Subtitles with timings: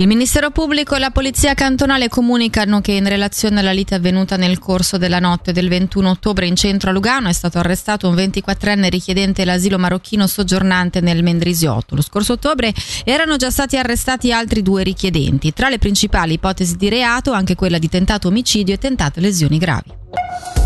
[0.00, 4.60] Il Ministero Pubblico e la Polizia Cantonale comunicano che in relazione alla lite avvenuta nel
[4.60, 8.90] corso della notte del 21 ottobre in centro a Lugano è stato arrestato un 24enne
[8.90, 11.96] richiedente l'asilo marocchino soggiornante nel Mendrisiotto.
[11.96, 15.52] Lo scorso ottobre erano già stati arrestati altri due richiedenti.
[15.52, 20.57] Tra le principali ipotesi di reato anche quella di tentato omicidio e tentate lesioni gravi.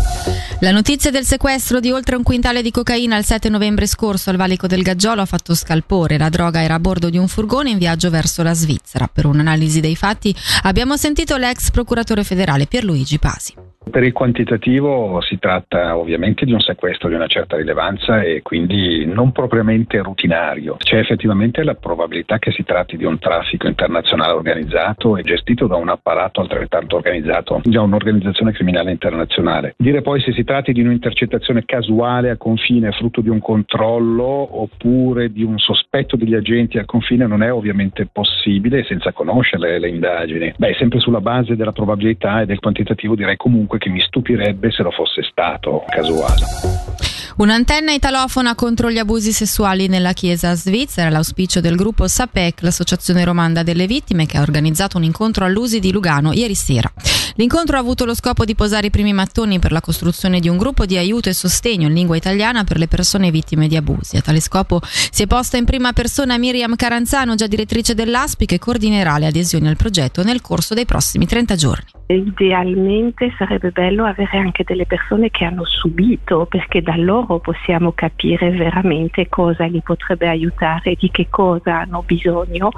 [0.63, 4.37] La notizia del sequestro di oltre un quintale di cocaina il 7 novembre scorso al
[4.37, 6.17] valico del Gaggiolo ha fatto scalpore.
[6.17, 9.09] La droga era a bordo di un furgone in viaggio verso la Svizzera.
[9.11, 13.72] Per un'analisi dei fatti abbiamo sentito l'ex procuratore federale Pierluigi Pasi.
[13.89, 19.05] Per il quantitativo si tratta ovviamente di un sequestro di una certa rilevanza e quindi
[19.05, 20.77] non propriamente rutinario.
[20.77, 25.75] C'è effettivamente la probabilità che si tratti di un traffico internazionale organizzato e gestito da
[25.75, 29.75] un apparato altrettanto organizzato, già un'organizzazione criminale internazionale.
[29.77, 34.23] Dire poi se si tratti di un'intercettazione casuale a confine frutto di un controllo
[34.61, 39.89] oppure di un sospetto degli agenti al confine non è ovviamente possibile senza conoscere le
[39.89, 40.53] indagini.
[40.57, 44.71] Beh, sempre sulla base della probabilità e del quantitativo direi comunque comunque che mi stupirebbe
[44.71, 46.91] se lo fosse stato casuale.
[47.35, 53.63] Un'antenna italofona contro gli abusi sessuali nella Chiesa svizzera, l'auspicio del gruppo SAPEC, l'associazione romanda
[53.63, 56.91] delle vittime, che ha organizzato un incontro all'Usi di Lugano ieri sera.
[57.35, 60.57] L'incontro ha avuto lo scopo di posare i primi mattoni per la costruzione di un
[60.57, 64.17] gruppo di aiuto e sostegno in lingua italiana per le persone vittime di abusi.
[64.17, 68.59] A tale scopo si è posta in prima persona Miriam Caranzano, già direttrice dell'ASPI, che
[68.59, 71.85] coordinerà le adesioni al progetto nel corso dei prossimi 30 giorni.
[72.05, 78.51] Idealmente sarebbe bello avere anche delle persone che hanno subito, perché da loro possiamo capire
[78.51, 82.71] veramente cosa li potrebbe aiutare, di che cosa hanno bisogno,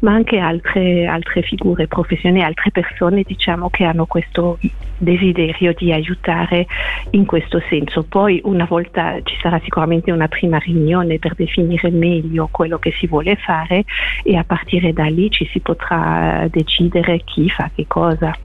[0.00, 4.58] ma anche altre, altre figure professionali, altre persone diciamo che hanno questo
[4.98, 6.66] desiderio di aiutare
[7.10, 8.02] in questo senso.
[8.02, 13.06] Poi una volta ci sarà sicuramente una prima riunione per definire meglio quello che si
[13.06, 13.84] vuole fare
[14.24, 18.36] e a partire da lì ci si potrà decidere chi fa che cosa.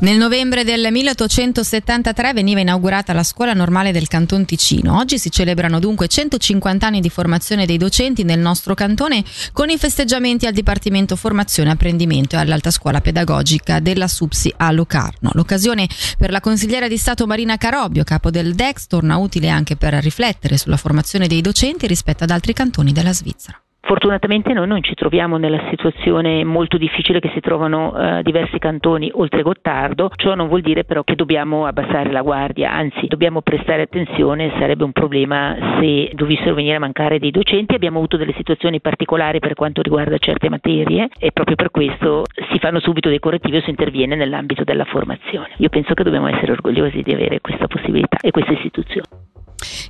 [0.00, 4.96] Nel novembre del 1873 veniva inaugurata la scuola normale del Canton Ticino.
[4.96, 9.76] Oggi si celebrano dunque 150 anni di formazione dei docenti nel nostro cantone con i
[9.76, 15.30] festeggiamenti al Dipartimento Formazione Apprendimento e all'Alta Scuola Pedagogica della SUPSI a Locarno.
[15.32, 19.94] L'occasione per la consigliera di Stato Marina Carobio, capo del DEX, torna utile anche per
[19.94, 23.60] riflettere sulla formazione dei docenti rispetto ad altri cantoni della Svizzera.
[23.88, 29.10] Fortunatamente noi non ci troviamo nella situazione molto difficile che si trovano eh, diversi cantoni
[29.14, 33.80] oltre Gottardo, ciò non vuol dire però che dobbiamo abbassare la guardia, anzi dobbiamo prestare
[33.80, 38.78] attenzione, sarebbe un problema se dovessero venire a mancare dei docenti, abbiamo avuto delle situazioni
[38.82, 43.56] particolari per quanto riguarda certe materie e proprio per questo si fanno subito dei correttivi
[43.56, 45.52] o si interviene nell'ambito della formazione.
[45.56, 49.17] Io penso che dobbiamo essere orgogliosi di avere questa possibilità e questa istituzione.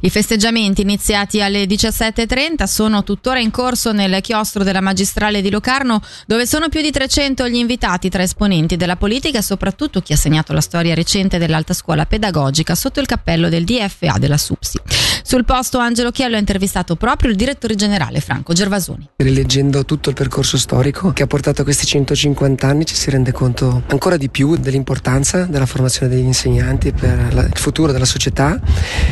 [0.00, 6.00] I festeggiamenti iniziati alle 17.30 sono tuttora in corso nel chiostro della magistrale di Locarno
[6.26, 10.16] dove sono più di 300 gli invitati tra esponenti della politica e soprattutto chi ha
[10.16, 14.80] segnato la storia recente dell'alta scuola pedagogica sotto il cappello del DFA della SUPSI.
[15.28, 19.10] Sul posto Angelo Chiello ha intervistato proprio il direttore generale Franco Gervasoni.
[19.16, 23.30] Rileggendo tutto il percorso storico che ha portato a questi 150 anni ci si rende
[23.30, 28.58] conto ancora di più dell'importanza della formazione degli insegnanti per il futuro della società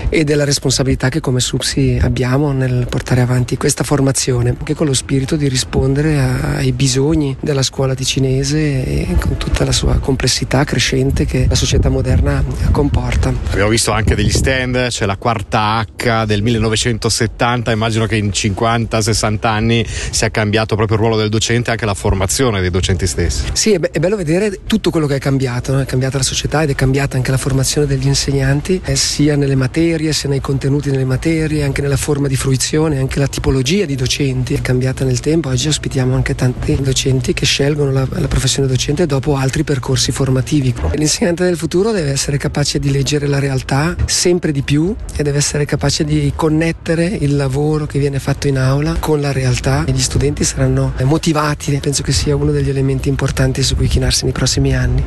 [0.09, 4.95] e della responsabilità che come SUPSI abbiamo nel portare avanti questa formazione, anche con lo
[4.95, 8.57] spirito di rispondere ai bisogni della scuola ticinese
[8.87, 13.35] e con tutta la sua complessità crescente che la società moderna comporta.
[13.51, 19.47] Abbiamo visto anche degli stand, c'è la quarta H del 1970, immagino che in 50-60
[19.47, 23.45] anni sia cambiato proprio il ruolo del docente e anche la formazione dei docenti stessi.
[23.53, 25.81] Sì, è, be- è bello vedere tutto quello che è cambiato, no?
[25.81, 29.57] è cambiata la società ed è cambiata anche la formazione degli insegnanti, eh, sia nelle
[29.57, 33.97] materie, sia nei contenuti nelle materie, anche nella forma di fruizione, anche la tipologia di
[33.97, 35.49] docenti è cambiata nel tempo.
[35.49, 40.75] Oggi ospitiamo anche tanti docenti che scelgono la, la professione docente dopo altri percorsi formativi.
[40.95, 45.39] L'insegnante del futuro deve essere capace di leggere la realtà sempre di più e deve
[45.39, 49.93] essere capace di connettere il lavoro che viene fatto in aula con la realtà e
[49.93, 51.79] gli studenti saranno motivati.
[51.79, 55.05] Penso che sia uno degli elementi importanti su cui chinarsi nei prossimi anni.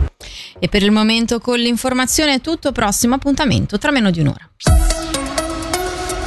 [0.60, 4.50] E per il momento con l'informazione è tutto, prossimo appuntamento tra meno di un'ora.